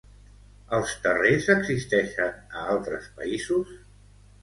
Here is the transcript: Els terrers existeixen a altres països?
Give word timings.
Els 0.77 0.93
terrers 1.03 1.51
existeixen 1.57 2.35
a 2.61 2.67
altres 2.75 3.15
països? 3.23 3.81